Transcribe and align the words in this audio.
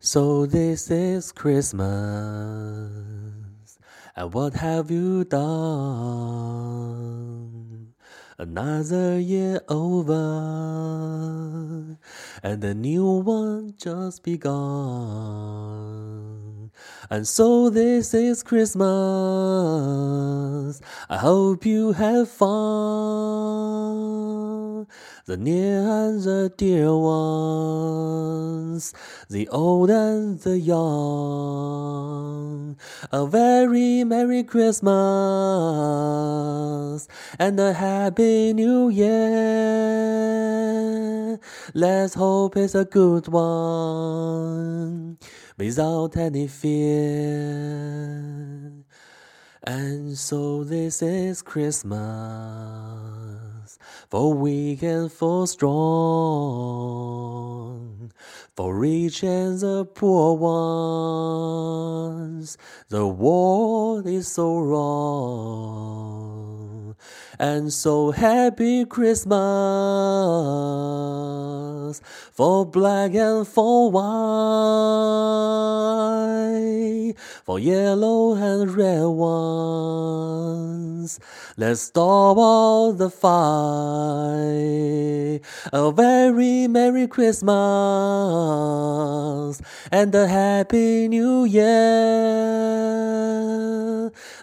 So 0.00 0.46
this 0.46 0.92
is 0.92 1.32
Christmas, 1.32 1.82
and 4.14 4.32
what 4.32 4.54
have 4.54 4.92
you 4.92 5.24
done? 5.24 5.48
Another 8.38 9.18
year 9.18 9.60
over, 9.68 10.14
and 12.44 12.62
a 12.62 12.74
new 12.74 13.04
one 13.06 13.74
just 13.76 14.22
begun. 14.22 15.58
And 17.10 17.26
so 17.26 17.68
this 17.68 18.14
is 18.14 18.44
Christmas. 18.44 18.86
I 21.10 21.16
hope 21.16 21.66
you 21.66 21.90
have 21.90 22.28
fun. 22.30 22.48
The 25.26 25.36
near 25.36 25.80
and 25.80 26.22
the 26.22 26.52
dear 26.56 26.96
ones, 26.96 28.94
the 29.30 29.46
old 29.48 29.90
and 29.90 30.40
the 30.40 30.58
young. 30.58 30.78
A 33.12 33.26
very 33.26 34.02
Merry 34.04 34.42
Christmas 34.42 34.88
and 37.38 37.60
a 37.60 37.74
Happy 37.74 38.54
New 38.54 38.88
Year. 38.88 39.18
Let's 41.74 42.14
hope 42.14 42.56
it's 42.56 42.74
a 42.74 42.86
good 42.86 43.28
one 43.28 45.18
without 45.58 46.16
any 46.16 46.48
fear. 46.48 47.98
And 49.62 50.16
so 50.16 50.64
this 50.64 51.02
is 51.02 51.42
Christmas, 51.42 51.98
for 54.08 54.32
weak 54.32 54.82
and 54.82 55.12
for 55.12 55.46
strong, 55.46 56.87
for 58.58 58.74
rich 58.74 59.22
and 59.22 59.60
the 59.60 59.84
poor 59.84 60.34
ones. 62.10 62.58
The 62.88 63.06
world 63.06 64.08
is 64.08 64.26
so 64.26 64.58
wrong. 64.58 66.16
And 67.38 67.72
so 67.72 68.10
happy 68.10 68.84
Christmas 68.84 69.38
for 72.32 72.66
black 72.66 73.14
and 73.14 73.46
for 73.46 73.92
white, 73.92 74.02
for 77.44 77.60
yellow 77.60 78.34
and 78.34 78.74
red 78.74 79.06
ones. 79.06 81.20
Let's 81.56 81.82
stop 81.82 82.38
all 82.38 82.92
the 82.92 83.08
fight. 83.08 85.07
A 85.70 85.92
very 85.92 86.66
Merry 86.66 87.06
Christmas 87.06 87.50
and 89.92 90.14
a 90.14 90.26
Happy 90.26 91.08
New 91.08 91.44
Year. 91.44 91.68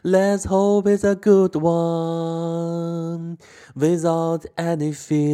Let's 0.04 0.46
hope 0.46 0.86
it's 0.86 1.04
a 1.04 1.16
good 1.16 1.56
one 1.56 3.40
without 3.74 4.46
any 4.56 4.92
fear. 4.92 5.26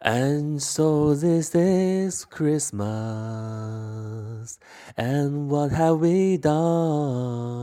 And 0.00 0.62
so 0.62 1.14
this 1.14 1.54
is 1.54 2.24
Christmas, 2.24 2.88
and 4.96 5.50
what 5.50 5.72
have 5.72 5.98
we 5.98 6.38
done? 6.38 7.60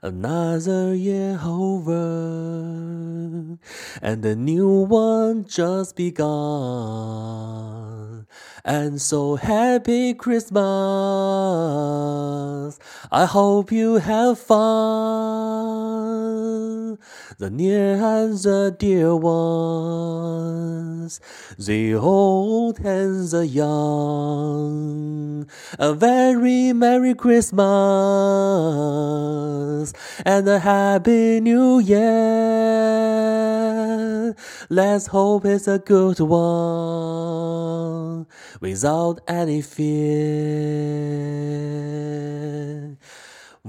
Another 0.00 0.94
year 0.94 1.40
over, 1.42 2.45
and 4.02 4.24
a 4.24 4.36
new 4.36 4.84
one 4.84 5.44
just 5.44 5.96
begun. 5.96 6.26
And 8.64 9.00
so 9.00 9.36
happy 9.36 10.14
Christmas! 10.14 10.56
I 13.12 13.24
hope 13.24 13.70
you 13.70 13.94
have 13.96 14.38
fun. 14.38 14.56
The 17.38 17.50
near 17.50 18.02
and 18.02 18.38
the 18.38 18.74
dear 18.76 19.14
ones, 19.14 21.20
the 21.58 21.94
old 21.94 22.80
and 22.80 23.28
the 23.28 23.46
young. 23.46 25.46
A 25.78 25.92
very 25.92 26.72
Merry 26.72 27.14
Christmas 27.14 27.66
and 30.24 30.48
a 30.48 30.58
Happy 30.58 31.40
New 31.40 31.78
Year. 31.78 33.55
Let's 34.68 35.06
hope 35.08 35.44
it's 35.44 35.68
a 35.68 35.78
good 35.78 36.18
one 36.20 38.26
without 38.60 39.20
any 39.28 39.62
fear. 39.62 40.96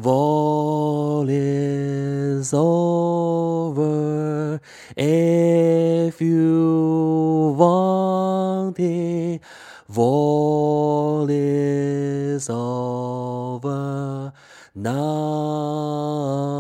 All 0.04 1.26
is 1.28 2.54
over 2.54 4.62
if 4.96 6.22
you 6.22 7.56
want 7.58 8.80
it. 8.80 9.42
All 9.96 11.28
is 11.30 12.50
over 12.50 14.34
now. 14.76 16.57